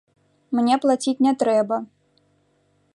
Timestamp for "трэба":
1.45-1.77